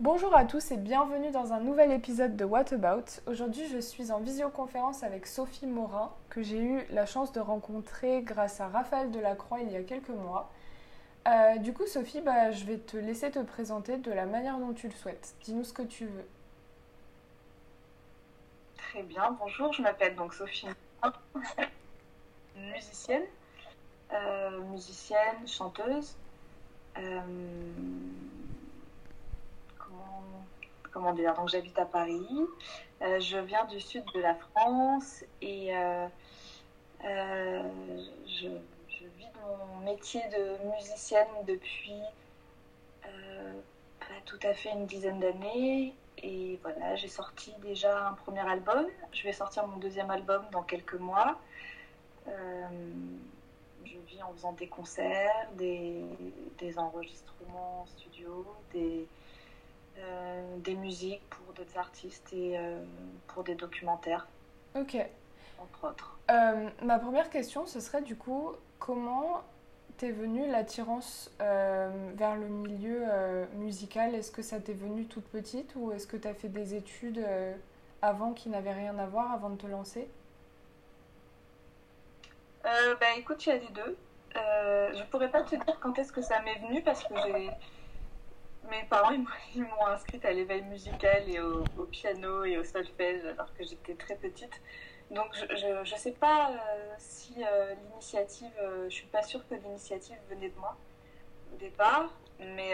[0.00, 3.20] Bonjour à tous et bienvenue dans un nouvel épisode de What About.
[3.26, 8.22] Aujourd'hui, je suis en visioconférence avec Sophie Morin, que j'ai eu la chance de rencontrer
[8.22, 10.50] grâce à Raphaël Delacroix il y a quelques mois.
[11.28, 14.72] Euh, du coup, Sophie, bah, je vais te laisser te présenter de la manière dont
[14.72, 15.34] tu le souhaites.
[15.42, 16.26] Dis-nous ce que tu veux.
[18.78, 20.68] Très bien, bonjour, je m'appelle donc Sophie
[22.56, 23.24] musicienne,
[24.14, 26.16] euh, musicienne, chanteuse.
[26.96, 27.20] Euh,
[30.92, 32.26] comment dire, donc j'habite à Paris.
[33.02, 36.06] Euh, je viens du sud de la France et euh,
[37.04, 37.62] euh,
[38.26, 42.00] je, vis mon métier de musicienne depuis
[43.02, 45.94] pas tout à fait une dizaine d'années.
[46.22, 48.86] Et voilà, j'ai sorti déjà un premier album.
[49.12, 51.38] Je vais sortir mon deuxième album dans quelques mois.
[52.26, 56.04] je vis en faisant des concerts, des,
[56.58, 59.06] des enregistrements studio, des,
[60.02, 62.82] euh, des musiques pour d'autres artistes et euh,
[63.28, 64.26] pour des documentaires.
[64.74, 64.96] Ok.
[65.60, 66.18] Entre autres.
[66.30, 69.42] Euh, ma première question, ce serait du coup, comment
[69.98, 73.04] t'es venue l'attirance vers le milieu
[73.56, 74.14] musical?
[74.14, 77.22] Est-ce que ça t'est venu toute petite ou est-ce que tu as fait des études
[78.00, 80.08] avant qui n'avaient rien à voir avant de te lancer?
[82.62, 82.70] Bah
[83.18, 83.98] écoute, il y a des deux.
[84.34, 87.50] je pourrais pas te dire quand est-ce que ça m'est venu parce que j'ai
[88.68, 89.12] mes parents
[89.54, 93.94] ils m'ont inscrite à l'éveil musical et au, piano et au solfège alors que j'étais
[93.94, 94.60] très petite.
[95.10, 99.54] Donc je ne sais pas euh, si euh, l'initiative, euh, je suis pas sûre que
[99.54, 100.76] l'initiative venait de moi
[101.52, 102.72] au départ, mais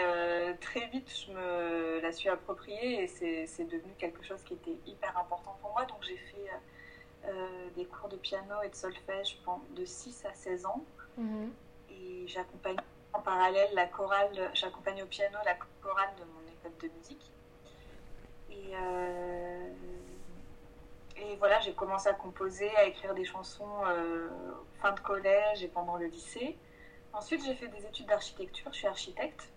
[0.60, 5.16] très vite je me la suis appropriée et c'est devenu quelque chose qui était hyper
[5.18, 5.84] important pour moi.
[5.86, 7.32] Donc j'ai fait
[7.74, 9.40] des cours de piano et de solfège
[9.74, 10.84] de 6 à 16 ans
[11.18, 11.48] mm-hmm.
[11.90, 12.76] et j'accompagne
[13.16, 17.30] en parallèle la chorale, j'accompagne au piano la chorale de mon école de musique.
[18.50, 19.68] Et, euh,
[21.16, 24.28] et voilà, j'ai commencé à composer, à écrire des chansons euh,
[24.80, 26.56] fin de collège et pendant le lycée.
[27.12, 29.48] Ensuite, j'ai fait des études d'architecture, je suis architecte.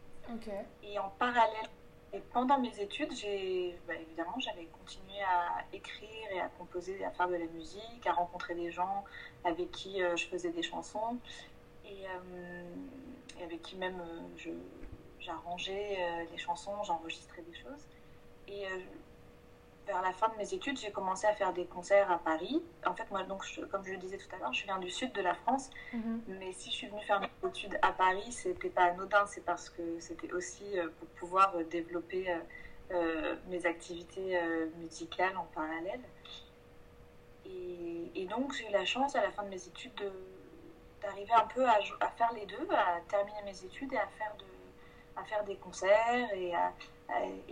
[0.83, 1.69] Et en parallèle,
[2.13, 7.12] et pendant mes études, j'ai, bah, évidemment, j'avais continué à écrire et à composer, à
[7.12, 9.03] faire de la musique, à rencontrer des gens
[9.44, 11.17] avec qui euh, je faisais des chansons.
[11.85, 12.06] Et,
[13.44, 14.51] avec qui même euh,
[15.19, 17.88] j'arrangeais euh, les chansons, j'enregistrais des choses.
[18.47, 18.79] Et euh,
[19.88, 22.61] vers la fin de mes études, j'ai commencé à faire des concerts à Paris.
[22.85, 25.11] En fait, moi, donc, comme je le disais tout à l'heure, je viens du sud
[25.13, 25.69] de la France.
[25.94, 26.22] Mhm.
[26.39, 29.25] Mais si je suis venue faire mes études à Paris, c'était pas anodin.
[29.25, 30.66] C'est parce que c'était aussi
[31.00, 32.27] pour pouvoir développer
[33.47, 34.39] mes activités
[34.77, 36.01] musicales en parallèle.
[37.45, 40.11] Et, et donc, j'ai eu la chance à la fin de mes études de
[41.01, 41.79] d'arriver un peu à,
[42.17, 44.45] faire les deux, à terminer mes études et à faire, de,
[45.19, 46.33] à faire des concerts.
[46.33, 46.53] Et,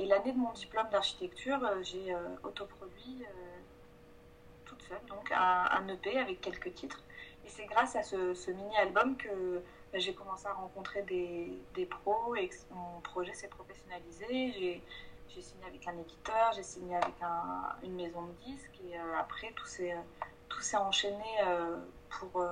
[0.06, 3.60] l'année de mon diplôme d'architecture, euh, j'ai euh, autoproduit euh,
[4.66, 7.02] toute seule, donc un, EP avec quelques titres.
[7.46, 12.36] Et c'est grâce à ce, mini-album que bah, j'ai commencé à rencontrer des, des, pros
[12.36, 14.82] et que mon projet s'est professionnalisé.
[15.30, 19.52] J'ai signé avec un éditeur, j'ai signé avec un, une maison de disques et après
[19.56, 19.96] tout s'est
[20.50, 21.24] tout s'est enchaîné
[22.10, 22.44] pour,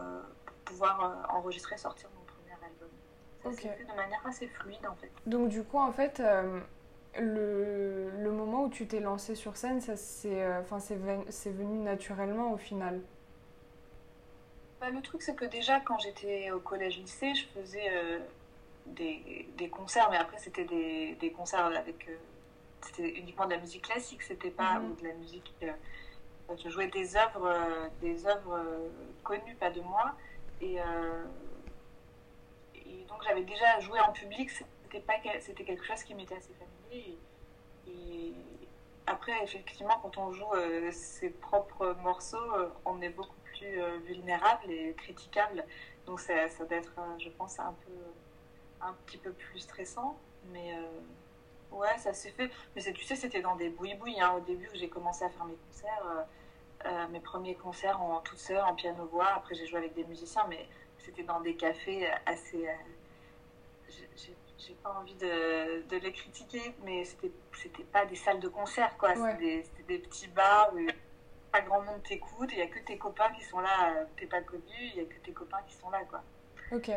[0.66, 2.90] pouvoir euh, enregistrer, sortir mon premier album.
[3.44, 5.12] Ça s'est fait de manière assez fluide en fait.
[5.26, 6.60] Donc du coup en fait euh,
[7.18, 10.96] le, le, moment où tu t'es lancé sur scène, ça c'est euh, enfin c'est
[11.52, 13.00] venu naturellement au final.
[14.82, 17.90] Bah, le truc c'est que déjà quand j'étais au collège lycée, je faisais
[18.88, 22.10] des, des, concerts, mais après c'était des, des, concerts avec
[22.82, 24.92] c'était uniquement de la musique classique, c'était pas mhm.
[24.92, 25.54] ou de la musique
[26.64, 27.58] je jouais des œuvres
[28.02, 28.60] des œuvres
[29.24, 30.16] connues pas de moi
[30.64, 31.26] euh,
[32.76, 36.54] et, donc j'avais déjà joué en public, c'était pas c'était quelque chose qui m'était assez
[36.54, 37.18] familier.
[39.08, 44.70] Après, effectivement, quand on joue euh, ses propres morceaux, euh, on est beaucoup plus vulnérable
[44.70, 45.64] et critiquable.
[46.08, 47.92] Donc ça, ça doit être, je pense, un peu
[48.82, 50.18] un petit peu plus stressant.
[50.52, 50.74] Mais
[51.72, 52.52] ouais, ça s'est fait.
[52.76, 54.20] Mais tu sais, c'était dans des bouilles-bouilles.
[54.20, 54.34] Hein.
[54.38, 56.26] Au début, où j'ai commencé à faire mes concerts,
[56.86, 59.28] euh, mes premiers concerts en toute seule, en piano-voix.
[59.36, 60.68] Après, j'ai joué avec des musiciens, mais
[60.98, 62.68] c'était dans des cafés assez.
[62.68, 62.74] Euh,
[64.58, 69.14] j'ai pas envie de, de, les critiquer, mais c'était pas des salles de concert, quoi.
[69.16, 70.80] C'était des, petits bars où
[71.52, 74.42] pas grand monde t'écoute, il y a que tes copains qui sont là, t'es pas
[74.42, 76.24] connu, il y a que tes copains qui sont là, quoi.
[76.72, 76.90] Ok.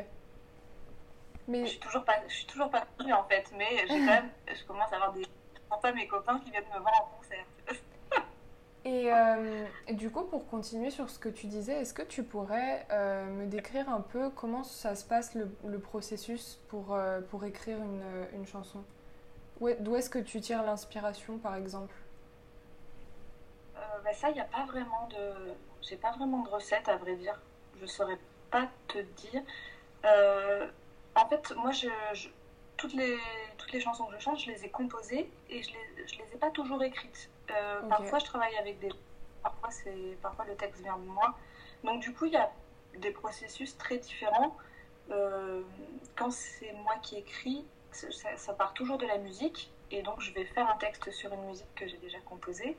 [1.47, 1.65] Mais...
[1.65, 4.65] Je suis toujours pas, je suis toujours pas connue en fait, mais quand même, je
[4.65, 5.27] commence à avoir des,
[5.83, 7.45] pas mes copains qui viennent me voir en concert.
[8.87, 12.87] Euh, et, du coup, pour continuer sur ce que tu disais, est-ce que tu pourrais
[12.91, 17.79] euh, me décrire un peu comment ça se passe le, processus pour, euh, pour écrire
[17.79, 18.03] une,
[18.35, 18.83] une, chanson?
[19.81, 21.95] D'où est-ce que tu tires l'inspiration, par exemple?
[23.77, 25.53] Euh, bah Ça, il n'y a pas vraiment de...
[25.83, 27.39] J'ai pas vraiment de recette, à vrai dire.
[27.81, 28.19] Je saurais
[28.51, 29.43] pas te dire.
[30.05, 30.67] Euh,
[31.15, 31.89] en fait, moi, je,
[32.77, 33.19] toutes, les,
[33.59, 36.35] toutes les chansons que je chante, je les ai composées et je les, je les
[36.35, 37.29] ai pas toujours écrites.
[37.51, 38.91] Euh, parfois, je travaille avec des...
[39.43, 39.71] Parfois,
[40.23, 41.37] parfois, le texte vient de moi.
[41.85, 42.51] Donc, du coup, il y a
[42.97, 44.57] des processus très différents.
[46.17, 50.45] quand c'est moi qui écris, ça, part toujours de la musique, et donc je vais
[50.45, 52.77] faire un texte sur une musique que j'ai déjà composée.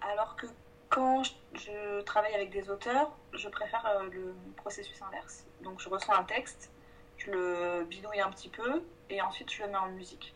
[0.00, 0.46] Alors que
[0.88, 1.22] quand
[1.54, 5.44] je, travaille avec des auteurs, je préfère euh, le processus inverse.
[5.62, 6.70] Donc je reçois un texte,
[7.16, 10.34] je le bidouille un petit peu, et ensuite je le mets en musique.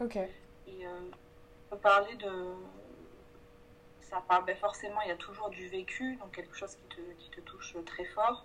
[0.00, 0.16] Ok.
[0.16, 1.10] Et euh,
[1.76, 2.54] parler de.
[4.00, 7.00] Ça parle, ben forcément, il y a toujours du vécu, donc quelque chose qui te,
[7.18, 8.44] qui te touche très fort,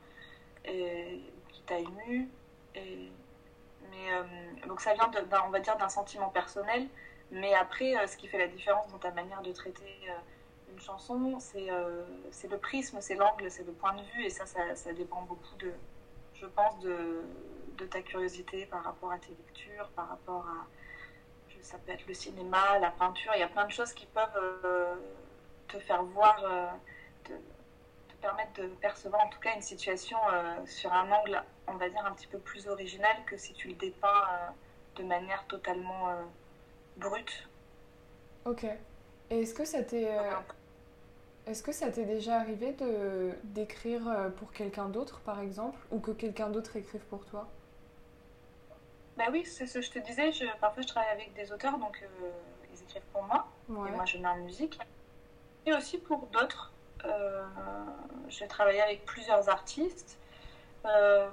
[0.66, 2.30] et qui t'a ému.
[2.76, 3.12] Et
[3.92, 5.10] mais, euh, donc ça vient,
[5.46, 6.88] on va dire, d'un sentiment personnel.
[7.32, 10.80] Mais après, euh, ce qui fait la différence dans ta manière de traiter euh, une
[10.80, 14.26] chanson, c'est le prisme, c'est l'angle, c'est le point de vue.
[14.26, 15.74] Et ça, ça, dépend beaucoup, de,
[16.34, 17.24] je pense, de,
[17.78, 20.68] de, ta curiosité par rapport à tes lectures, par rapport à...
[21.70, 23.32] Ça peut être le cinéma, la peinture.
[23.36, 24.78] Il y a plein de choses qui peuvent
[25.68, 26.44] te faire voir
[28.22, 32.06] permettre de percevoir en tout cas une situation euh, sur un angle, on va dire,
[32.06, 36.14] un petit peu plus original que si tu le dépeins euh, de manière totalement euh,
[36.98, 37.48] brute.
[38.46, 38.66] Ok.
[39.30, 40.10] Et est-ce que ça t'est...
[41.46, 44.04] Est-ce que ça t'est déjà arrivé de d'écrire
[44.38, 47.48] pour quelqu'un d'autre, par exemple, ou que quelqu'un d'autre écrive pour toi?
[49.20, 50.32] Bah oui, c'est ce que je te disais.
[50.32, 52.02] Je, parfois, je travaille avec des auteurs, donc
[52.74, 54.80] ils écrivent pour moi, et moi, je mets en musique.
[55.66, 56.72] Et aussi pour d'autres.
[57.06, 57.44] Euh,
[58.30, 60.18] j'ai travaillé avec plusieurs artistes.
[60.86, 61.30] Euh,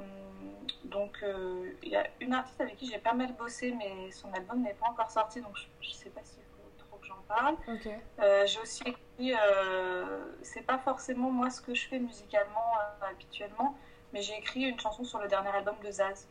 [0.85, 4.33] donc, euh, il y a une artiste avec qui j'ai pas mal bossé, mais son
[4.33, 7.23] album n'est pas encore sorti, donc je, ne sais pas s'il faut trop que j'en
[7.29, 7.57] parle.
[8.47, 9.35] j'ai aussi écrit,
[10.43, 13.77] c'est pas forcément moi ce que je fais musicalement habituellement,
[14.13, 16.27] mais j'ai écrit une chanson sur le dernier album de Zaz.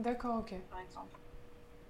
[0.00, 0.54] D'accord, ok.
[0.70, 1.18] Par exemple.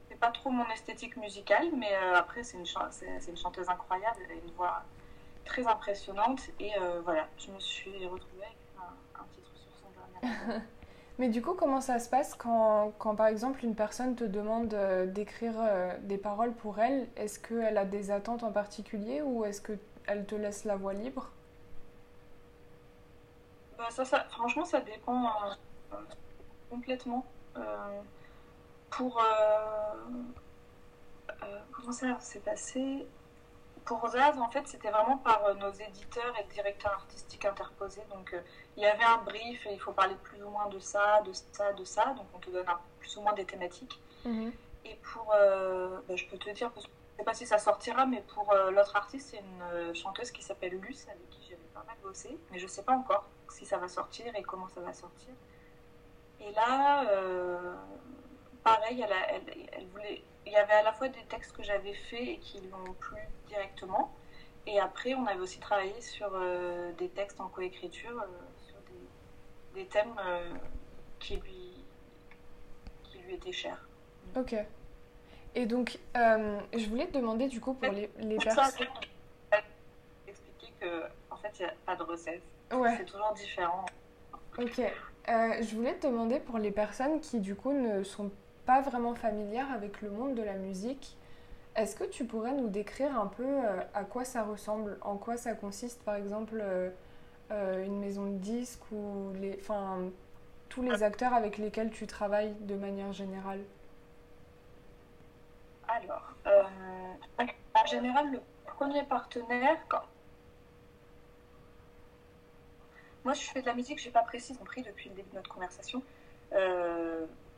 [0.08, 4.50] C'est pas trop mon esthétique musicale, mais après, c'est une, chanteuse incroyable, elle a une
[4.56, 4.82] voix
[5.44, 6.50] très impressionnante.
[6.58, 8.56] Et euh, voilà, je me suis retrouvée avec
[9.14, 10.62] un, titre sur son dernier
[11.18, 14.72] Mais du coup, comment ça se passe quand, quand par exemple une personne te demande
[14.74, 17.08] euh, d'écrire euh, des paroles pour elle?
[17.14, 21.30] Est-ce qu'elle a des attentes en particulier ou est-ce qu'elle te laisse la voix libre?
[23.78, 25.30] Bah, ça, ça, Franchement, ça dépend
[26.70, 27.24] complètement.
[28.90, 29.22] Pour.
[31.72, 33.06] comment ça s'est passé?
[33.84, 38.02] Pour Zaz, en fait, c'était vraiment par euh, nos éditeurs et directeurs artistiques interposés.
[38.10, 38.40] Donc, euh,
[38.76, 41.32] il y avait un brief et il faut parler plus ou moins de ça, de
[41.32, 42.04] ça, de ça.
[42.16, 42.66] Donc, on te donne
[42.98, 44.00] plus ou moins des thématiques.
[44.24, 44.52] Mhm.
[44.84, 48.22] Et pour, euh, bah, je peux te dire, je sais pas si ça sortira, mais
[48.34, 52.38] pour l'autre artiste, c'est une chanteuse qui s'appelle Luce, avec qui j'avais pas mal bossé.
[52.50, 55.34] Mais je sais pas encore si ça va sortir et comment ça va sortir.
[56.40, 57.04] Et là,
[58.64, 62.26] pareil, elle, elle voulait il y avait à la fois des textes que j'avais faits
[62.26, 64.12] et qui l'ont plu directement.
[64.66, 68.26] Et après, on avait aussi travaillé sur euh, des textes en coécriture, euh,
[68.66, 68.76] sur
[69.74, 70.52] des, thèmes euh,
[71.18, 71.84] qui, lui,
[73.04, 73.86] qui lui étaient chers.
[74.36, 74.54] Ok.
[75.54, 78.86] Et donc, je voulais te demander du coup pour les, les personnes.
[80.26, 82.42] expliquer que en fait, il n'y a pas de recette.
[82.72, 82.96] Ouais.
[82.96, 83.86] C'est toujours différent.
[84.58, 84.80] Ok.
[85.30, 88.30] Je voulais te demander pour les personnes qui du coup ne sont
[88.66, 91.16] pas vraiment familières avec le monde de la musique,
[91.76, 95.36] est-ce que tu pourrais nous décrire un peu euh, à quoi ça ressemble, en quoi
[95.36, 96.90] ça consiste par exemple euh,
[97.52, 100.10] euh, une maison de disques ou les, enfin,
[100.68, 103.60] tous les acteurs avec lesquels tu travailles de manière générale?
[105.88, 106.34] Alors,
[107.36, 110.02] en général, le premier partenaire, quand...
[113.24, 115.36] moi je fais de la musique, je n'ai pas précis compris depuis le début de
[115.36, 116.02] notre conversation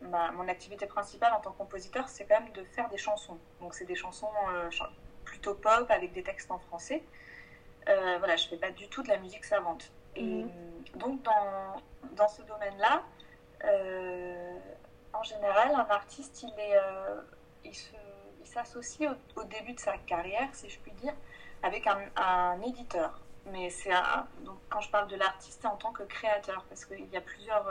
[0.03, 3.39] mon activité principale en tant que compositeur, c'est quand même de faire des chansons.
[3.61, 4.69] Donc, c'est des chansons euh,
[5.25, 7.03] plutôt pop avec des textes en français.
[7.89, 9.93] Euh, voilà, je fais pas du tout de la musique savante.
[10.17, 10.51] Et mhm.
[10.97, 11.77] donc, dans,
[12.13, 13.03] dans ce domaine-là,
[13.65, 14.59] euh,
[15.13, 16.77] en général, un artiste, il est,
[17.65, 21.15] il s'associe au, début de sa carrière, si je puis dire,
[21.63, 23.21] avec un, un éditeur.
[23.47, 23.91] Mais c'est
[24.45, 27.67] donc quand je parle de l'artiste, en tant que créateur, parce qu'il y a plusieurs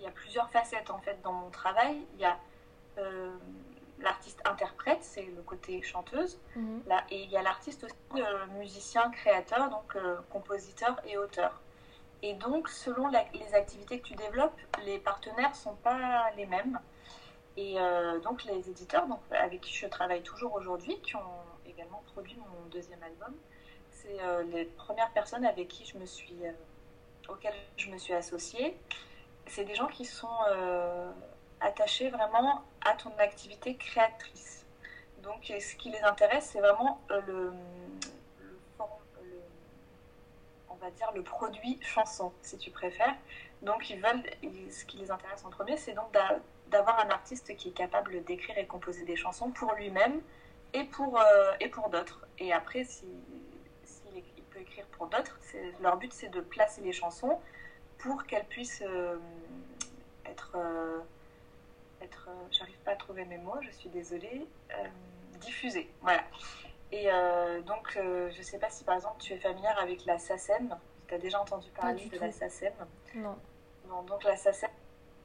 [0.00, 2.02] il y a plusieurs facettes en fait dans mon travail.
[2.14, 2.38] Il y a
[2.98, 3.36] euh,
[4.00, 6.82] l'artiste interprète, c'est le côté chanteuse, mhm.
[6.86, 11.60] là, et il y a l'artiste aussi euh, musicien, créateur, donc euh, compositeur et auteur.
[12.22, 16.78] Et donc, selon les activités que tu développes, les partenaires ne sont pas les mêmes.
[17.56, 17.76] Et
[18.22, 22.68] donc les éditeurs donc, avec qui je travaille toujours aujourd'hui, qui ont également produit mon
[22.70, 23.34] deuxième album,
[24.02, 24.18] c'est
[24.52, 26.38] les premières personnes avec qui je me suis,
[27.28, 28.76] auxquelles je me suis associée.
[29.46, 30.28] C'est des gens qui sont
[31.60, 34.64] attachés vraiment à ton activité créatrice.
[35.22, 37.52] Donc, ce qui les intéresse, c'est vraiment le,
[40.70, 43.14] on va dire le produit chanson, si tu préfères.
[43.62, 44.22] Donc, ils veulent,
[44.70, 46.10] ce qui les intéresse en premier, c'est donc
[46.68, 50.22] d'avoir un artiste qui est capable d'écrire et composer des chansons pour lui-même
[50.72, 52.26] et pour, euh, et pour d'autres.
[52.38, 53.04] Et après, si,
[54.80, 55.38] écrire pour d'autres,
[55.80, 57.38] leur but, c'est de placer les chansons
[57.98, 59.16] pour qu'elles puissent euh,
[60.26, 60.98] être euh,
[62.02, 64.86] être, euh, j'arrive pas à trouver mes mots, je suis désolée, euh,
[65.40, 65.90] diffuser.
[66.00, 66.22] Voilà.
[66.92, 67.08] Et
[67.66, 70.76] donc, je sais pas si par exemple tu es familière avec la SACEM.
[71.06, 72.72] Tu as déjà entendu parler de la SACEM?
[73.14, 73.36] Non.
[74.08, 74.70] donc la SACEM,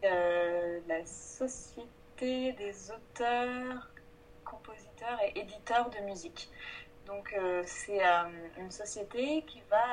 [0.03, 3.89] la Société des auteurs,
[4.43, 6.51] compositeurs et éditeurs de musique.
[7.05, 7.35] Donc,
[7.65, 8.01] c'est
[8.57, 9.83] une société qui va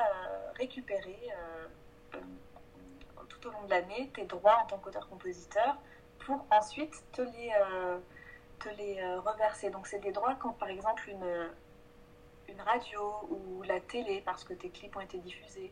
[0.55, 1.31] récupérer
[3.43, 5.77] tout au long de l'année tes droits en tant qu'auteur-compositeur
[6.25, 7.97] pour ensuite te les, euh,
[8.59, 9.69] te les euh, reverser.
[9.69, 11.49] Donc c'est des droits quand par exemple une,
[12.49, 15.71] une radio ou la télé, parce que tes clips ont été diffusés,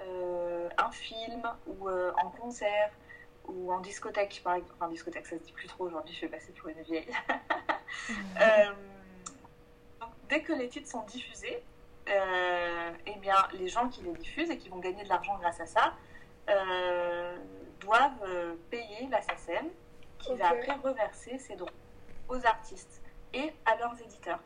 [0.00, 2.92] euh, un film ou en concert
[3.46, 4.74] ou en discothèque, par exemple.
[4.76, 7.08] Enfin, en discothèque, ça se dit plus trop aujourd'hui, je vais passer pour une vieille.
[8.38, 8.76] donc,
[10.28, 11.62] dès que les titres sont diffusés,
[12.06, 15.66] eh bien, les gens qui les diffusent et qui vont gagner de l'argent grâce à
[15.66, 15.94] ça
[17.80, 19.68] doivent payer la SACEM
[20.18, 21.70] qui va après reverser ses droits
[22.28, 24.40] aux artistes et à leurs éditeurs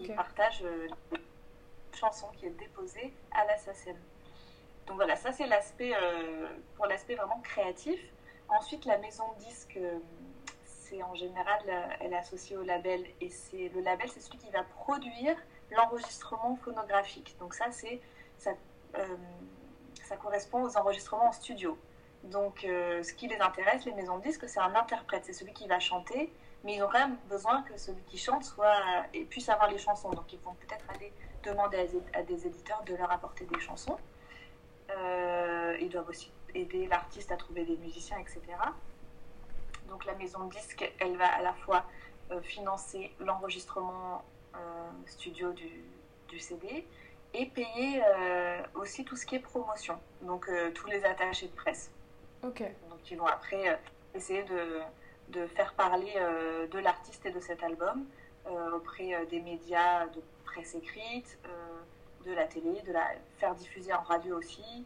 [0.00, 3.96] qui partagent euh, la chanson qui est déposée à la SACEM.
[4.86, 8.00] Donc voilà, ça c'est l'aspect euh, pour l'aspect vraiment créatif.
[8.48, 9.98] Ensuite, la maison de disque, euh,
[11.02, 11.60] en général,
[12.00, 15.36] elle est associée au label et c'est le label, c'est celui qui va produire
[15.70, 17.36] l'enregistrement phonographique.
[17.38, 18.00] Donc ça, c'est
[18.38, 18.52] ça,
[20.04, 21.78] ça correspond aux enregistrements en studio.
[22.24, 25.52] Donc, euh, ce qui les intéresse, les maisons de disques, c'est un interprète, c'est celui
[25.52, 26.32] qui va chanter,
[26.64, 28.76] mais ils ont quand même besoin que celui qui chante soit
[29.14, 30.10] et puisse avoir les chansons.
[30.10, 33.96] Donc, ils vont peut-être aller demander à, des éditeurs de leur apporter des chansons.
[34.90, 38.40] Euh, ils doivent aussi aider l'artiste à trouver des musiciens, etc.
[39.90, 41.84] Donc, la maison de disques, elle va à la fois
[42.30, 44.24] euh, financer l'enregistrement
[45.06, 45.70] studio du,
[46.28, 46.84] du, CD
[47.32, 48.02] et payer
[48.74, 51.90] aussi tout ce qui est promotion, donc tous les attachés de presse.
[52.42, 53.76] Donc ils vont après euh,
[54.14, 54.80] essayer de,
[55.28, 58.06] de, faire parler euh, de l'artiste et de cet album
[58.46, 61.38] euh, auprès des médias de presse écrite,
[62.24, 63.06] de la télé, de la
[63.38, 64.84] faire diffuser en radio aussi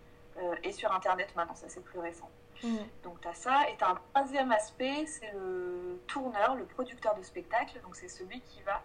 [0.62, 2.28] et sur internet maintenant, ça c'est plus récent.
[2.64, 2.76] Mm.
[3.02, 3.68] Donc tu as ça.
[3.70, 7.80] Et tu as un troisième aspect, c'est le tourneur, le producteur de spectacle.
[7.82, 8.82] Donc c'est celui qui va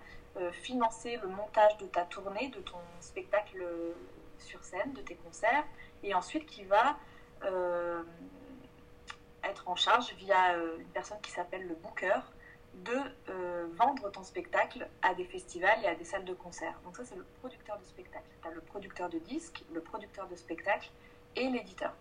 [0.53, 3.62] financer le montage de ta tournée, de ton spectacle
[4.38, 5.65] sur scène, de tes concerts,
[6.01, 6.98] et ensuite qui va
[9.43, 12.19] être en charge via euh, une personne qui s'appelle le booker
[12.74, 12.98] de
[13.29, 16.79] euh, vendre ton spectacle à des festivals et à des salles de concert.
[16.83, 18.27] Donc ça, c'est le producteur de spectacle.
[18.41, 20.89] Tu as le producteur de disques, le producteur de spectacle
[21.36, 21.93] et l'éditeur.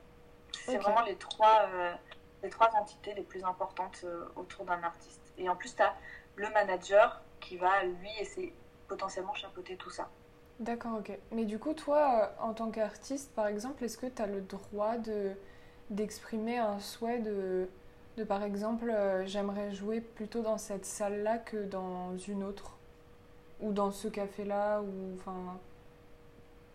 [0.65, 1.95] C'est vraiment les trois, euh,
[2.43, 4.05] les trois entités les plus importantes
[4.37, 5.33] autour d'un artiste.
[5.39, 5.95] Et en plus, tu as
[6.37, 8.55] le manager qui va, lui, essayer
[8.89, 10.09] potentiellement chapeauter tout ça.
[10.61, 11.17] D'accord, ok.
[11.31, 14.97] Mais du coup, toi, en tant qu'artiste, par exemple, est-ce que tu as le droit
[14.97, 15.33] de
[15.91, 17.67] d'exprimer un souhait de,
[18.19, 22.77] de par exemple, euh, j'aimerais jouer plutôt dans cette salle-là que dans une autre?
[23.61, 25.59] Ou dans ce café-là ou enfin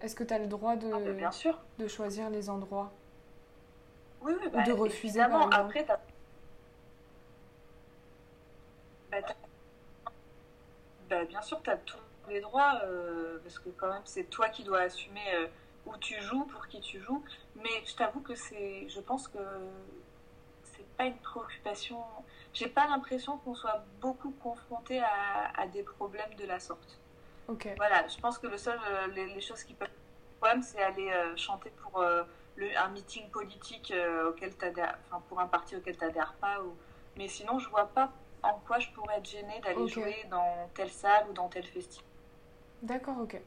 [0.01, 1.59] Est-ce que tu as le droit de, ah, bien sûr.
[1.77, 2.91] de choisir les endroits?
[4.23, 5.99] Oui, oui, Ou de bah, refuser par Après, bah,
[11.09, 11.97] bah, bien sûr, tu as tous
[12.29, 15.47] les droits, euh, parce que quand même, c'est toi qui dois assumer euh,
[15.85, 17.23] où tu joues, pour qui tu joues.
[17.55, 19.39] Mais je t'avoue que c'est, je pense que
[20.63, 22.01] c'est pas une préoccupation.
[22.53, 26.99] J'ai pas l'impression qu'on soit beaucoup confronté à, des problèmes de la sorte.
[27.49, 27.67] Ok.
[27.75, 29.89] Voilà, je pense que le seul, euh, les, choses qui peuvent
[30.39, 32.03] problème, c'est aller chanter pour
[32.55, 33.93] le, un meeting politique
[34.27, 34.51] auquel
[35.07, 36.61] enfin pour un parti auquel tu n'adhères pas.
[36.61, 36.75] Ou...
[37.17, 38.11] Mais sinon, je vois pas
[38.43, 42.05] en quoi je pourrais être gênée d'aller jouer dans telle salle ou dans tel festival.
[42.81, 43.39] D'accord, ok.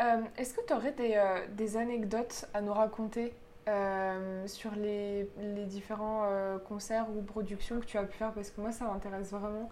[0.00, 3.32] Euh, est-ce que tu aurais euh, des, anecdotes à nous raconter
[3.68, 5.26] euh, sur les,
[5.66, 6.28] différents
[6.68, 8.32] concerts ou productions que tu as pu faire?
[8.32, 9.70] Parce que moi, ça m'intéresse vraiment.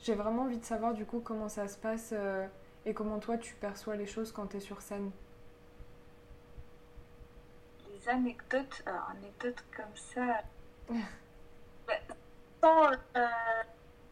[0.00, 2.12] J'ai vraiment envie de savoir du coup comment ça se passe
[2.84, 5.10] et comment toi tu perçois les choses quand tu es sur scène.
[8.08, 10.42] Anecdotes, alors anecdotes comme ça.
[11.86, 11.94] Bah,
[12.62, 12.90] sans,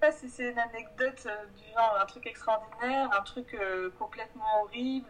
[0.00, 4.62] pas si c'est une anecdote euh, du genre un truc extraordinaire, un truc euh, complètement
[4.62, 5.08] horrible.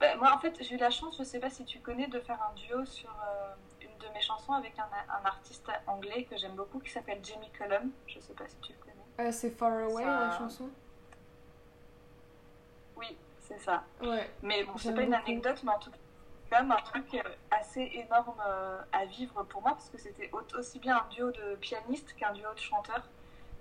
[0.00, 2.18] Bah, moi, en fait, j'ai eu la chance, je sais pas si tu connais, de
[2.20, 6.36] faire un duo sur euh, une de mes chansons avec un, un artiste anglais que
[6.36, 7.90] j'aime beaucoup qui s'appelle Jamie Cullum.
[8.06, 9.28] Je sais pas si tu le connais.
[9.28, 10.70] Euh, c'est Far Away Ça- la chanson?
[12.96, 13.84] Oui, c'est ça.
[14.02, 14.28] Ouais.
[14.42, 15.96] Mais bon, c'est pas une anecdote, mais en tout cas,
[16.54, 17.20] quand même un truc
[17.50, 21.30] assez énorme euh, à vivre pour moi parce que c'était au- aussi bien un duo
[21.32, 23.02] de pianistes qu'un duo de chanteurs.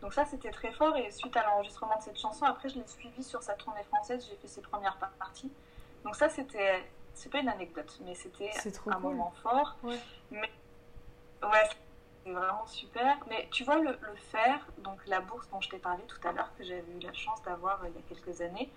[0.01, 0.95] Donc ça, c'était très fort.
[0.97, 4.27] Et suite à l'enregistrement de cette chanson, après, je l'ai suivi sur sa tournée française.
[4.29, 5.51] J'ai fait ses premières par- parties.
[6.03, 6.83] Donc ça, c'était,
[7.13, 8.51] c'est pas une anecdote, mais c'était
[8.87, 8.93] un cool.
[9.01, 9.75] moment fort.
[9.81, 9.97] Ouais.
[10.29, 10.51] Mais
[11.41, 11.69] ouais,
[12.25, 13.17] c'est vraiment super.
[13.27, 16.31] Mais tu vois, le, le faire, donc la bourse dont je t'ai parlé tout à
[16.31, 18.69] l'heure, que j'avais eu la chance d'avoir euh, il y a quelques années,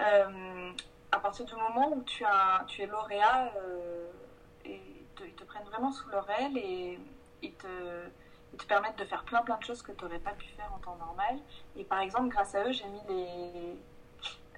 [0.00, 0.72] euh,
[1.12, 4.06] à partir du moment où tu, as, tu es lauréat, euh,
[4.64, 4.80] et
[5.20, 6.98] ils te, prennent vraiment sous leur aile et
[7.42, 7.66] ils te,
[8.52, 10.70] ils te permettent de faire plein plein de choses que tu n'aurais pas pu faire
[10.74, 11.38] en temps normal.
[11.76, 13.78] Et par exemple, grâce à eux, j'ai mis les...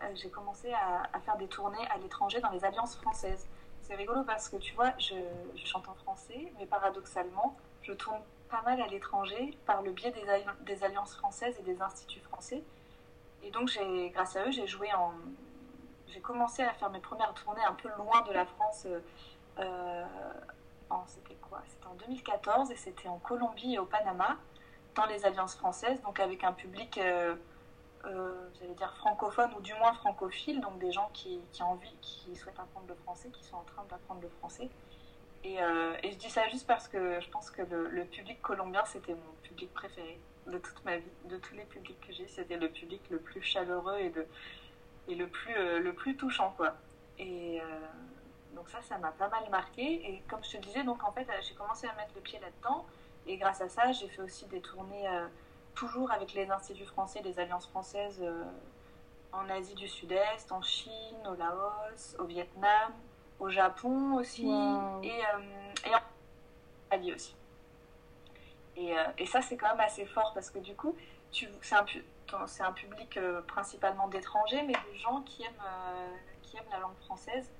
[0.02, 3.46] euh, j'ai commencé à, faire des tournées à l'étranger dans les alliances françaises.
[3.82, 5.14] C'est rigolo parce que tu vois, je,
[5.64, 10.24] chante en français, mais paradoxalement, je tourne pas mal à l'étranger par le biais des,
[10.64, 12.62] des alliances françaises et des instituts français.
[13.42, 13.70] Et donc,
[14.12, 15.12] grâce à eux, j'ai joué en.
[16.12, 18.86] J'ai commencé à faire mes premières tournées un peu loin de la France.
[18.86, 19.00] euh,
[19.58, 20.04] euh,
[21.06, 21.62] c'était quoi?
[21.68, 24.36] C'était en 2014 et c'était en Colombie et au Panama,
[24.94, 27.36] dans les alliances françaises, donc avec un public, euh,
[28.06, 31.94] euh, j'allais dire francophone ou du moins francophile, donc des gens qui, qui, ont envie,
[32.00, 34.68] qui souhaitent apprendre le français, qui sont en train d'apprendre le français.
[35.42, 38.84] Et, et je dis ça juste parce que je pense que le, le public colombien,
[38.84, 41.10] c'était mon public préféré de toute ma vie.
[41.24, 44.26] De tous les publics que j'ai, c'était le public le plus chaleureux et, le,
[45.10, 46.74] et le, plus, euh, le plus touchant, quoi.
[47.18, 47.64] Et euh,
[48.54, 49.82] donc ça, ça m'a pas mal marqué.
[50.08, 52.38] Et comme je te disais, donc en fait, euh, j'ai commencé à mettre le pied
[52.38, 52.86] là-dedans.
[53.26, 55.26] Et grâce à ça, j'ai fait aussi des tournées euh,
[55.74, 58.44] toujours avec les instituts français, les alliances françaises euh,
[59.32, 62.92] en Asie du Sud-Est, en Chine, au Laos, au Vietnam,
[63.38, 65.02] au Japon aussi, Wow.
[65.02, 66.00] et, euh, et en
[66.88, 67.34] Italie aussi.
[68.76, 70.96] Et, et ça, c'est quand même assez fort parce que du coup,
[71.30, 72.00] tu- c'est un, ton-
[72.46, 76.78] c'est un public euh, principalement d'étrangers, mais de gens qui aiment, euh, qui aiment la
[76.78, 77.50] langue française.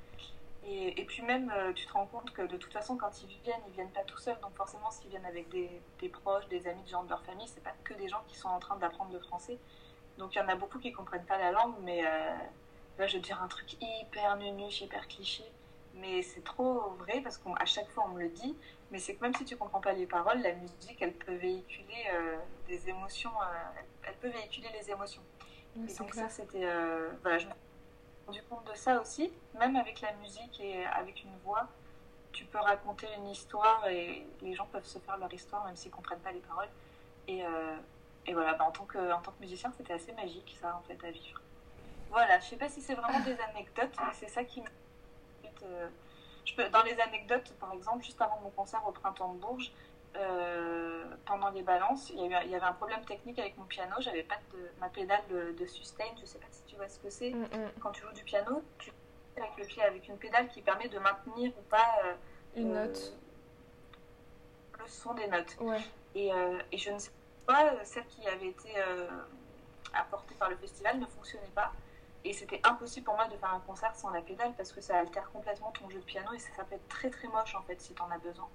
[0.67, 3.61] Et, puis même, euh, tu te rends compte que de toute façon, quand ils viennent,
[3.67, 4.39] ils viennent pas tout seuls.
[4.41, 7.63] Donc forcément, s'ils viennent avec des, proches, des amis, des gens de leur famille, c'est
[7.63, 9.59] pas que des gens qui sont en train d'apprendre le français.
[10.19, 13.21] Donc il y en a beaucoup qui comprennent pas la langue, mais là, je vais
[13.21, 15.45] dire un truc hyper nunuche, hyper cliché.
[15.95, 18.57] Mais c'est trop vrai parce qu'à chaque fois, on me le dit.
[18.91, 22.07] Mais c'est que même si tu comprends pas les paroles, la musique, elle peut véhiculer
[22.13, 23.31] euh, des émotions.
[23.43, 25.23] euh, elle peut véhiculer les émotions.
[25.77, 26.25] Et donc clair.
[26.25, 26.65] ça, c'était...
[26.65, 27.61] euh, voilà, je me suis
[28.27, 29.33] rendu compte de ça aussi.
[29.59, 31.69] Même avec la musique et avec une voix,
[32.33, 35.91] tu peux raconter une histoire et les gens peuvent se faire leur histoire même s'ils
[35.91, 36.69] comprennent pas les paroles.
[37.29, 37.45] Et,
[38.27, 40.83] et voilà, bah, en, tant que, en tant que musicien, c'était assez magique ça en
[40.83, 41.41] fait à vivre.
[42.11, 44.67] Voilà, je sais pas si c'est vraiment des anecdotes, mais c'est ça qui me...
[46.45, 49.73] je peux, dans les anecdotes, par exemple, juste avant mon concert au Printemps de Bourges,
[50.17, 53.57] euh, pendant les balances, il y, a eu- il y avait un problème technique avec
[53.57, 53.95] mon piano.
[54.01, 56.05] J'avais pas de, ma pédale de, de sustain.
[56.21, 57.31] Je sais pas si tu vois ce que c'est.
[57.31, 57.71] Mm, mm.
[57.81, 58.91] Quand tu joues du piano, tu
[59.37, 62.15] avec le pied avec une pédale qui permet de maintenir ou pas euh,
[62.57, 63.17] Une euh, note.
[64.81, 65.57] le son des notes.
[65.61, 65.81] Ouais.
[66.17, 67.13] Et, euh, et je ne sais
[67.47, 68.75] pas, celle qui avait été
[69.95, 71.73] apportée par le festival ne fonctionnait pas.
[72.25, 74.99] Et c'était impossible pour moi de faire un concert sans la pédale parce que ça
[74.99, 77.63] altère complètement ton jeu de piano et ça, ça peut être très très moche en
[77.63, 78.49] fait si tu en as besoin.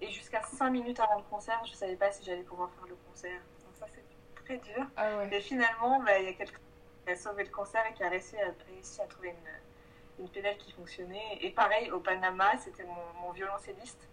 [0.00, 2.96] Et jusqu'à 5 minutes avant le concert, je savais pas si j'allais pouvoir faire le
[3.08, 3.40] concert.
[3.64, 4.04] Donc ça c'est
[4.44, 4.86] très dur.
[4.96, 5.26] Ah ouais.
[5.28, 6.58] Mais finalement, bah, il y a quelqu'un
[7.04, 10.30] qui a sauvé le concert et qui a réussi à, réussi à trouver une, une
[10.30, 11.38] pédale qui fonctionnait.
[11.42, 14.08] Et pareil, au Panama, c'était mon, mon violoncelliste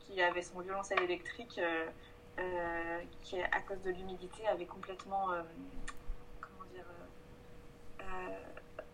[0.00, 1.86] qui avait son violoncelle électrique euh,
[2.38, 5.32] euh, qui, à cause de l'humidité, avait complètement.
[5.32, 5.42] euh,
[6.40, 6.84] comment dire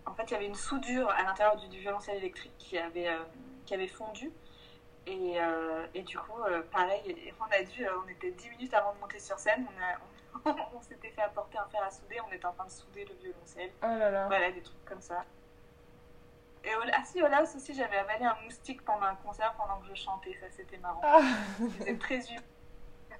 [0.06, 3.08] En fait, il y avait une soudure à l'intérieur du, du violoncelle électrique qui avait,
[3.08, 3.18] euh,
[3.66, 4.32] qui avait fondu.
[5.06, 8.74] Et, euh, et du coup, euh, pareil, on a dû, euh, on était 10 minutes
[8.74, 9.66] avant de monter sur scène,
[10.44, 12.70] on, a- on s'était fait apporter un fer à souder, on était en train de
[12.70, 13.70] souder le violoncelle.
[13.82, 14.26] Oh là là.
[14.26, 15.24] Voilà, des trucs comme ça.
[16.64, 19.78] Et au, ah si, au Laos aussi, j'avais avalé un moustique pendant un concert pendant
[19.80, 21.00] que je chantais, ça c'était marrant.
[21.04, 21.20] Ah.
[21.78, 22.42] C'était très humide,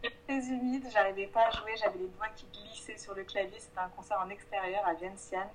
[0.26, 3.78] très humide, j'arrivais pas à jouer, j'avais les doigts qui glissaient sur le clavier, c'était
[3.78, 5.48] un concert en extérieur à Vientiane.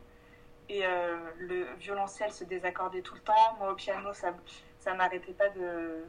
[0.69, 4.33] Et euh, le violoncelle se désaccordait tout le temps, moi au piano ça,
[4.79, 6.05] ça n'arrêtait pas de,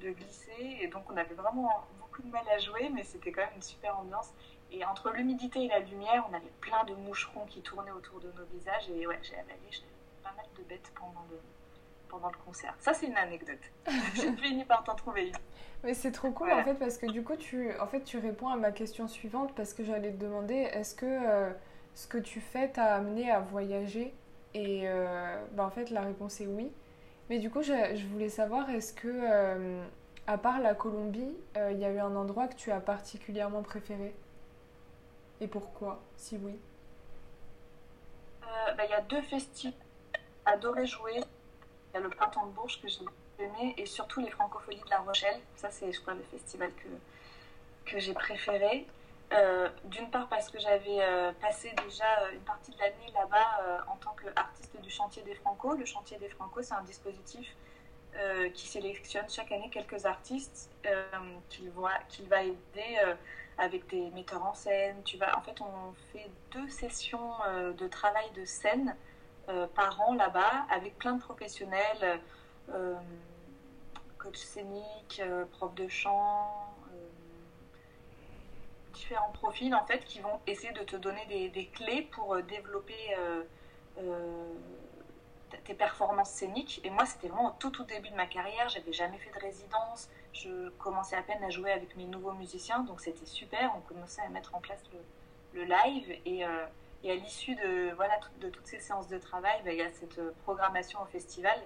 [0.00, 3.42] de glisser, et donc on avait vraiment beaucoup de mal à jouer, mais c'était quand
[3.42, 4.32] même une super ambiance.
[4.70, 8.30] Et entre l'humidité et la lumière, on avait plein de moucherons qui tournaient autour de
[8.32, 9.58] nos visages, et ouais, j'ai avalé,
[10.22, 11.38] pas mal de bêtes pendant le,
[12.08, 12.74] pendant le concert.
[12.78, 13.58] Ça, c'est une anecdote.
[14.14, 15.36] J'ai fini par t'en trouver une.
[15.84, 18.48] Mais c'est trop cool en fait parce que du coup tu en fait tu réponds
[18.48, 21.52] à ma question suivante parce que j'allais te demander est-ce que euh,
[21.98, 24.14] ce que tu fais t'a amené à voyager
[24.54, 26.70] et euh, bah, en fait la réponse est oui.
[27.28, 29.84] Mais du coup je, je voulais savoir est-ce que euh,
[30.28, 34.14] à part la Colombie il y a eu un endroit que tu as particulièrement préféré?
[35.40, 36.56] Et pourquoi si oui?
[38.42, 39.74] Bah, il y a deux festivals
[40.46, 41.20] adoré jouer.
[41.90, 43.00] Il y a le Printemps de Bourges que j'ai
[43.44, 45.40] aimé et surtout les Francopholies de La Rochelle.
[45.56, 48.86] Ça, c'est, je crois, le festival que, que j'ai préféré.
[49.32, 53.84] Euh, d'une part parce que j'avais euh, passé déjà euh, une partie de l'année là-bas
[53.88, 55.74] en tant qu'artiste du Chantier des Franco.
[55.74, 57.54] Le Chantier des Franco, c'est un dispositif
[58.54, 60.70] qui sélectionne chaque année quelques artistes
[61.50, 62.98] qu'il va, aider
[63.58, 65.00] avec des metteurs en scène.
[65.04, 67.30] Tu en fait, on fait deux sessions
[67.78, 68.96] de travail de scène
[69.76, 72.20] par an là-bas avec plein de professionnels
[74.18, 76.67] coach scénique, prof de chant,
[78.98, 83.16] différents profils en fait qui vont essayer de te donner des, clés pour développer
[85.64, 86.80] tes performances scéniques.
[86.84, 88.68] Et moi, c'était vraiment au tout, tout début de ma carrière.
[88.68, 90.08] J'avais jamais fait de résidence.
[90.32, 92.80] Je commençais à peine à jouer avec mes nouveaux musiciens.
[92.80, 93.72] Donc, c'était super.
[93.76, 94.82] On commençait à mettre en place
[95.54, 96.10] le, live.
[96.26, 96.44] Et,
[97.04, 99.90] et, à l'issue de, voilà, de toutes ces séances de travail, bah, il y a
[99.90, 101.58] cette programmation au festival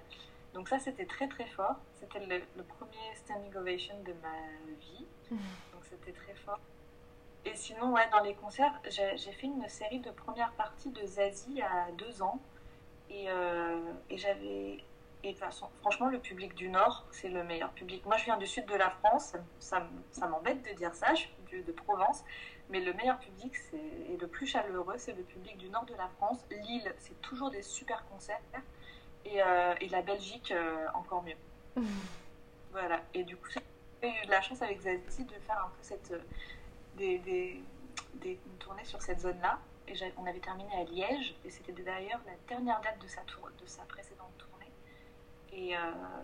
[0.55, 1.77] donc ça, c'était très très fort.
[1.95, 4.37] C'était le, premier standing ovation de ma
[4.81, 5.07] vie.
[5.31, 5.39] Mhm.
[5.73, 6.61] Donc c'était très fort.
[7.45, 11.63] Et sinon, ouais, dans les concerts, j'ai fait une série de premières parties de Zazie
[11.63, 12.41] à deux ans.
[13.11, 14.79] Et, euh, et j'avais...
[15.25, 18.05] Et de façon, franchement, le public du Nord, c'est le meilleur public.
[18.07, 19.35] Moi, je viens du sud de la France.
[19.61, 21.15] Ça, ça m'embête de dire ça.
[21.15, 22.25] Je suis de Provence.
[22.71, 23.53] Mais le meilleur public
[24.09, 26.39] et le plus chaleureux, c'est le public du nord de la France.
[26.51, 28.41] Lille, c'est toujours des super concerts
[29.25, 31.37] et, euh, et la Belgique euh, encore mieux.
[32.73, 35.83] voilà, et du coup, j'ai eu de la chance avec Zazie de faire un peu
[35.83, 36.15] cette,
[36.95, 37.63] euh, des, des,
[38.21, 39.59] des tournées sur cette zone-là.
[39.89, 43.51] Et on avait terminé à Liège, et c'était d'ailleurs la dernière date de sa, tour,
[43.61, 44.71] de sa précédente tournée.
[45.53, 45.75] Et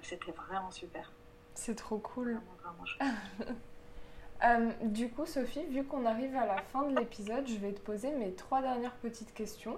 [0.01, 1.13] c'était vraiment super.
[1.55, 2.41] C'est trop cool.
[2.63, 2.85] Vraiment,
[4.41, 7.81] vraiment du coup, Sophie, vu qu'on arrive à la fin de l'épisode, je vais te
[7.81, 9.77] poser mes trois dernières petites questions.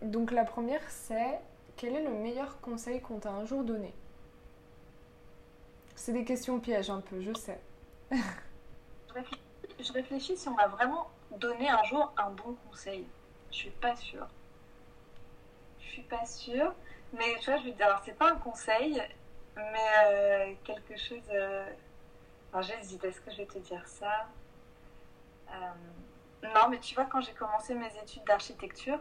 [0.00, 1.40] donc la première, c'est
[1.76, 3.92] quel est le meilleur conseil qu'on t'a un jour donné?
[5.96, 7.60] C'est des questions pièges un peu, je sais.
[9.78, 13.06] je réfléchis si on m'a vraiment donné un jour un bon conseil.
[13.50, 14.26] Je suis pas sûre.
[15.80, 16.74] Je suis pas sûre.
[17.12, 19.02] Mais tu vois, je veux dire, alors c'est pas un conseil,
[19.56, 21.28] mais euh, quelque chose.
[21.30, 21.70] Euh...
[22.52, 24.28] Alors j'hésite, est-ce que je vais te dire ça?
[25.50, 28.98] Euh, Non, mais tu vois, quand j'ai commencé mes études d'architecture,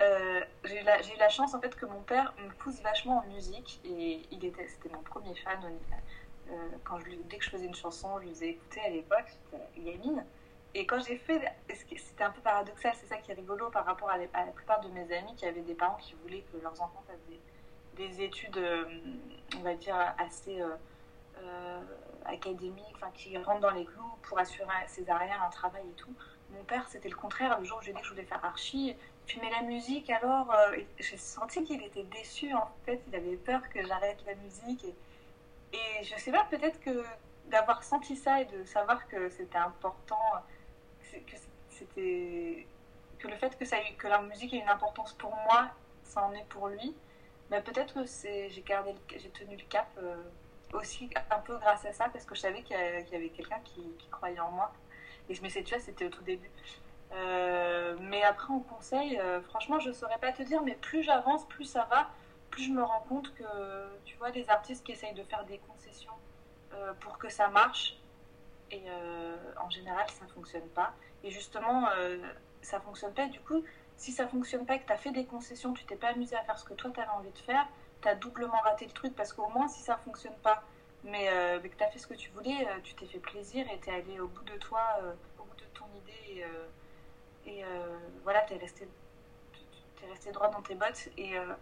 [0.00, 3.80] j'ai eu, eu, la chance en fait que mon père me pousse vachement en musique
[3.84, 5.58] et il était c'était mon premier fan
[6.84, 9.36] quand je dès que je faisais une chanson je lui faisais écouter à l'époque
[9.76, 10.24] gamine
[10.74, 14.10] et quand j'ai fait c'était un peu paradoxal c'est ça qui est rigolo par rapport
[14.10, 17.02] à, la plupart de mes amis qui avaient des parents qui voulaient que leurs enfants
[17.06, 18.84] fassent des, des études euh,
[19.58, 20.60] on va dire assez
[22.24, 26.14] académiques enfin qui rentrent dans les clous pour assurer à arrières un travail et tout.
[26.50, 27.58] Mon père c'était le contraire.
[27.58, 30.52] Le jour où j'ai dit que je voulais faire archi tu mets la musique alors
[30.52, 33.00] euh, j'ai senti qu'il était déçu en fait.
[33.08, 34.86] Il avait peur que j'arrête la musique
[35.74, 37.04] et je sais pas peut-être que
[37.46, 40.16] d'avoir senti ça et de savoir que c'était important
[41.12, 41.36] que
[41.70, 42.66] c'était
[43.18, 45.68] que le fait que ça que la musique ait une importance pour moi
[46.02, 46.94] ça en est pour lui
[47.50, 50.16] mais peut-être que c'est j'ai gardé j'ai tenu le cap euh,
[50.74, 53.82] aussi un peu grâce à ça parce que je savais qu'il y avait quelqu'un qui,
[54.10, 54.72] croyait en moi.
[55.28, 56.50] Et je me tu vois c'était au tout début.
[57.12, 61.46] Euh, mais après, en conseil, euh, franchement, je saurais pas te dire, mais plus j'avance,
[61.46, 62.10] plus ça va,
[62.54, 63.44] plus je me rends compte que,
[64.04, 66.14] tu vois, des artistes qui essayent de faire des concessions
[66.72, 67.96] euh, pour que ça marche,
[68.70, 68.82] et
[69.60, 70.94] en général, ça ne fonctionne pas.
[71.22, 71.86] Et justement,
[72.60, 73.26] ça ne fonctionne pas.
[73.26, 73.62] du coup,
[73.96, 76.08] si ça ne fonctionne pas et que tu as fait des concessions, tu t'es pas
[76.08, 77.68] amusé à faire ce que toi, tu avais envie de faire,
[78.02, 80.64] tu as doublement raté le truc, parce qu'au moins, si ça ne fonctionne pas,
[81.04, 81.30] mais,
[81.62, 83.90] mais que tu as fait ce que tu voulais, tu t'es fait plaisir et tu
[83.90, 84.98] es allé au bout de toi,
[85.38, 86.40] au bout de ton idée.
[86.40, 86.44] Et,
[87.46, 88.88] et euh, voilà, tu es resté,
[90.02, 91.08] es resté droit dans tes bottes.
[91.16, 91.54] Et euh,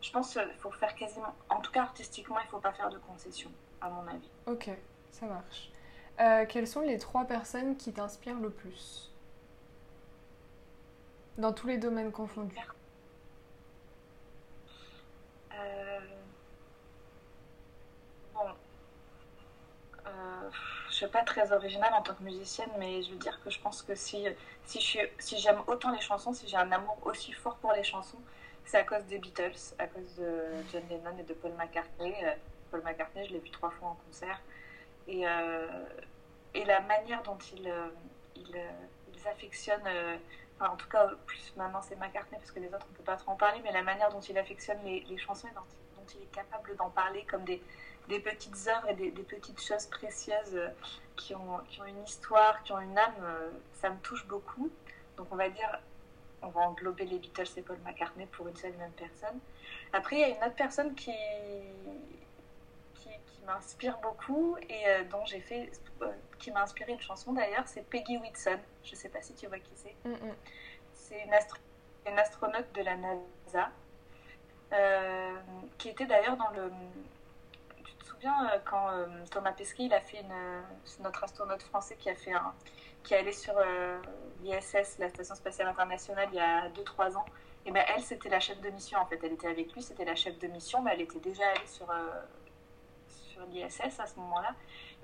[0.00, 2.90] je pense qu'il faut faire quasiment, en tout cas artistiquement, il ne faut pas faire
[2.90, 4.30] de concessions, à mon avis.
[4.46, 4.70] Ok,
[5.10, 5.70] ça marche.
[6.20, 9.12] Euh, quelles sont les trois personnes qui t'inspirent le plus?
[11.36, 12.56] Dans tous les domaines confondus.
[18.34, 18.40] Bon.
[20.06, 20.50] Euh
[20.98, 23.60] je suis pas très originale en tant que musicienne, mais je veux dire que je
[23.60, 24.26] pense que si,
[24.64, 28.18] si, si j'aime autant les chansons, si j'ai un amour aussi fort pour les chansons,
[28.68, 32.14] c'est à cause des Beatles, à cause de John Lennon et de Paul McCartney.
[32.22, 32.34] Euh,
[32.70, 34.38] Paul McCartney, je l'ai vu trois fois en concert.
[35.06, 35.86] Et, euh,
[36.52, 37.88] et la manière dont ils, euh,
[38.36, 38.70] euh,
[39.14, 39.88] ils affectionnent,
[40.60, 43.16] enfin, en tout cas, plus maintenant c'est McCartney parce que les autres on peut pas
[43.16, 45.62] trop en parler, mais la manière dont il affectionne les, chansons et dont,
[46.14, 47.62] il est capable d'en parler comme des,
[48.08, 50.60] des petites œuvres et des, petites choses précieuses
[51.16, 54.70] qui ont, qui ont une histoire, qui ont une âme, ça me touche beaucoup.
[55.16, 55.80] Donc on va dire,
[56.42, 59.38] on va englober les Beatles et Paul McCartney pour une seule et même personne.
[59.92, 61.12] Après, il y a une autre personne qui,
[62.94, 65.70] qui, qui m'inspire beaucoup et euh, dont j'ai fait,
[66.02, 68.58] euh, qui m'a inspiré une chanson d'ailleurs, c'est Peggy Whitson.
[68.84, 69.94] Je sais pas si tu vois qui c'est.
[70.04, 70.34] Mm, mm.
[70.94, 71.58] C'est une, astro-
[72.06, 73.70] une astronaute de la NASA,
[74.72, 75.36] euh,
[75.78, 76.70] qui était d'ailleurs dans le.
[78.18, 80.60] Souviens euh, quand euh, Thomas Pesquet, a fait euh,
[81.00, 82.32] notre astronaute français qui a fait
[83.04, 83.54] qui est allé sur
[84.42, 87.24] l'ISS, la Station Spatiale Internationale, il y a 2-3 ans.
[87.64, 89.20] Et ben elle, c'était la chef de mission en fait.
[89.22, 91.86] Elle était avec lui, c'était la chef de mission, mais elle était déjà allée sur,
[93.50, 94.52] l'ISS à ce moment-là.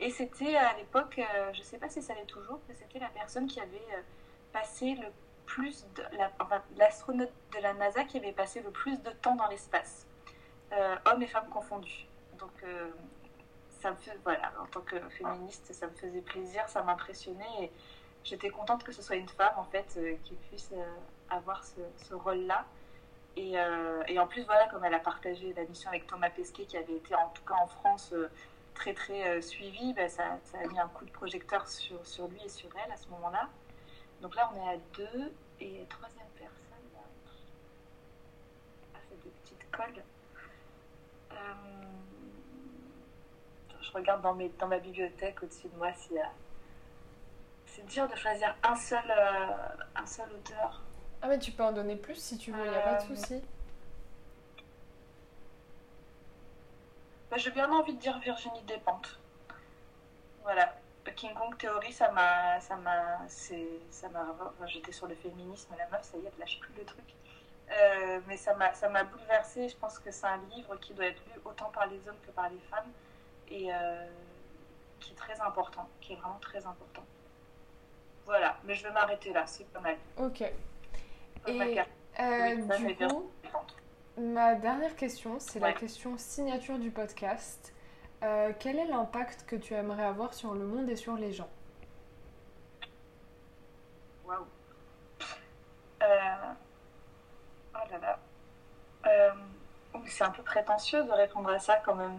[0.01, 1.21] Et c'était à l'époque,
[1.53, 4.03] je sais pas si ça l'est toujours, mais c'était la personne qui avait
[4.53, 5.07] passé le
[5.47, 6.03] plus de
[6.41, 10.09] enfin, l'astronaute de la NASA qui avait passé le plus de temps dans l'espace,
[11.07, 12.09] hommes et femmes confondus.
[12.39, 12.91] Donc euh,
[13.81, 17.73] ça me fait, voilà, en tant que féministe, ça me faisait plaisir, ça m'impressionnait et
[18.25, 20.85] j'étais contente que ce soit une femme en fait euh, qui puisse euh,
[21.31, 22.65] avoir ce, ce rôle-là.
[23.37, 23.55] Et,
[24.07, 26.95] et en plus, voilà, comme elle a partagé la mission avec Thomas Pesquet, qui avait
[26.95, 28.15] été en tout cas en France
[28.75, 32.41] très très suivi, bah, ça, ça a mis un coup de projecteur sur, sur lui
[32.45, 33.49] et sur elle à ce moment-là.
[34.21, 35.33] Donc là, on est à deux.
[35.61, 36.79] Et troisième personne.
[38.95, 40.05] Ah, c'est des petites colles.
[43.95, 46.31] Regarde dans, mes, dans ma bibliothèque au-dessus de moi s'il y a.
[47.67, 49.47] C'est dur de choisir un seul, euh,
[49.97, 50.81] un seul auteur.
[51.23, 53.17] Ah, mais tu peux en donner plus si tu veux, il a pas de Euh,
[53.17, 53.43] souci.
[57.31, 59.19] Bah, J'ai bien envie de dire Virginie Despentes.
[60.43, 60.75] Voilà.
[61.17, 62.61] King Kong Theory, ça m'a.
[62.61, 63.19] Ça m'a.
[63.29, 64.27] Ça m'a.
[64.41, 67.05] enfin, J'étais sur le féminisme, la meuf, ça y est, elle lâche plus le truc.
[67.71, 69.69] Euh, mais ça m'a ça m'a bouleversée.
[69.69, 72.31] Je pense que c'est un livre qui doit être lu autant par les hommes que
[72.31, 72.91] par les femmes.
[73.51, 74.07] Et euh,
[75.01, 75.89] qui est très important.
[76.01, 77.05] Qui est vraiment très important.
[78.27, 78.57] Voilà.
[78.65, 79.97] Mais je vais m'arrêter là, c'est pas mal.
[80.17, 80.41] Ok.
[80.41, 80.53] Et
[81.49, 83.31] euh, oui, ça, du coup,
[84.17, 87.75] ma dernière question, c'est la question signature du podcast.
[88.23, 91.51] Euh, quel est l'impact que tu aimerais avoir sur le monde et sur les gens?
[94.25, 94.47] Waouh.
[96.01, 96.07] Oh
[97.91, 98.19] là là.
[99.93, 102.19] Oh, C'est un peu prétentieux de répondre à ça quand même.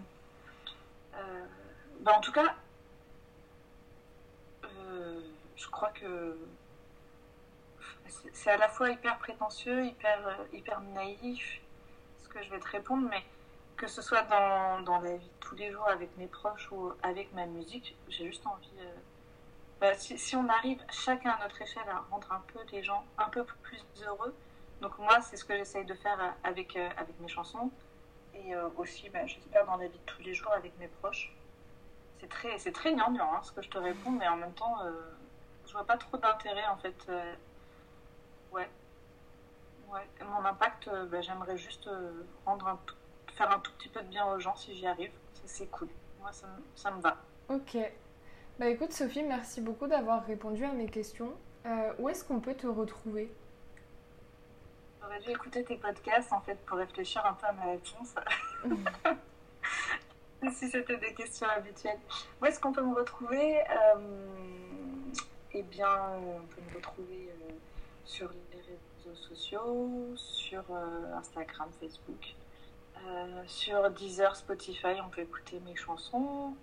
[1.16, 1.46] Euh,
[2.00, 2.54] bah, en tout cas,
[4.64, 5.22] euh,
[5.54, 6.36] je crois que
[8.32, 11.62] c'est- à la fois hyper prétentieux, hyper, euh, hyper naïf
[12.16, 13.24] ce que je vais te répondre, mais
[13.76, 16.92] que ce soit dans, dans la vie de tous les jours avec mes proches ou
[17.02, 18.78] avec ma musique, j'ai juste envie.
[19.80, 23.06] bah, si, si on arrive chacun à notre échelle à rendre un peu les gens
[23.18, 24.38] un peu plus heureux,
[24.80, 27.72] donc moi c'est ce que j'essaye de faire avec, avec mes chansons
[28.44, 31.34] et euh, aussi bah, j'espère dans la vie de tous les jours avec mes proches.
[32.20, 34.90] C'est très, c'est très hein, ce que je te réponds, mais en même temps euh,
[35.66, 36.96] je vois pas trop d'intérêt en fait.
[37.08, 37.34] euh,
[38.52, 38.68] ouais.
[39.88, 40.08] Ouais.
[40.24, 41.88] Mon impact, bah, j'aimerais juste
[42.44, 42.78] rendre un
[43.34, 45.12] faire un tout petit peu de bien aux gens si j'y arrive.
[45.44, 45.88] C'est cool.
[46.20, 47.16] Moi ça, ça me va.
[47.48, 47.76] Ok.
[48.58, 51.32] Bah écoute Sophie, merci beaucoup d'avoir répondu à mes questions.
[51.98, 53.30] Où est-ce qu'on peut te retrouver?
[55.06, 58.12] J'aurais dû écouter tes podcasts en fait pour réfléchir un peu à ma réponse.
[60.52, 62.00] si c'était des questions habituelles.
[62.42, 63.98] Où est-ce qu'on peut me retrouver Euh,
[65.52, 67.52] Eh bien, euh, on peut me retrouver euh,
[68.04, 72.34] sur les réseaux sociaux, sur euh, Instagram, Facebook,
[73.46, 76.56] sur Deezer, Spotify, on peut écouter mes chansons,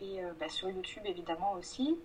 [0.00, 1.98] et bah, sur YouTube évidemment aussi.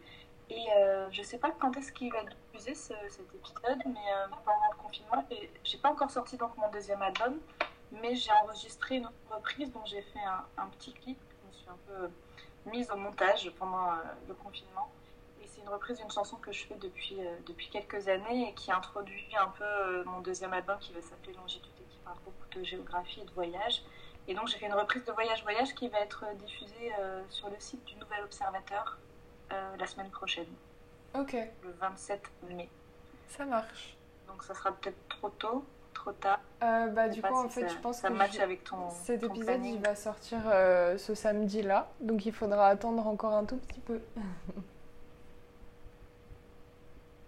[0.53, 4.27] Et euh, je sais pas quand est-ce qu'il va diffuser ce- cet épisode, mais euh,
[4.43, 5.25] pendant le confinement,
[5.63, 7.39] j'ai- pas encore sorti donc mon deuxième album,
[7.93, 10.19] mais j'ai enregistré une reprise dont j'ai fait
[10.57, 11.17] un, petit clip.
[11.41, 12.09] Je me suis un peu
[12.69, 13.95] mise au montage pendant euh,
[14.27, 14.91] le confinement.
[15.41, 18.53] Et c'est une reprise d'une chanson que je fais depuis, euh, depuis quelques années et
[18.53, 22.17] qui introduit un peu euh, mon deuxième album qui va s'appeler Longitude et qui parle
[22.25, 23.83] beaucoup de géographie et de voyage.
[24.27, 27.49] Et donc j'ai fait une reprise de Voyage Voyage qui va être diffusée euh, sur
[27.49, 28.97] le site du Nouvel Observateur
[29.53, 30.47] euh, la semaine prochaine,
[31.13, 32.69] Ok, le 27 mai.
[33.27, 33.97] ça marche.
[34.27, 36.39] Donc ça sera peut-être trop tôt, trop tard.
[36.63, 39.27] Euh, bah du coup en fait je pense ça que match avec ton cet ton
[39.27, 39.75] épisode planning.
[39.75, 43.99] il va sortir euh, ce samedi-là, donc il faudra attendre encore un tout petit peu.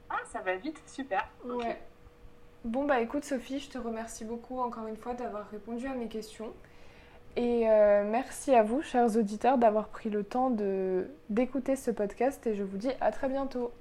[0.09, 1.27] Ah, ça va vite, super.
[1.45, 1.81] Ouais.
[2.63, 6.07] Bon bah écoute Sophie, je te remercie beaucoup encore une fois d'avoir répondu à mes
[6.07, 6.53] questions.
[7.35, 10.55] Et euh, merci à vous, chers auditeurs, d'avoir pris le temps
[11.29, 13.71] d'écouter ce podcast et je vous dis à très bientôt.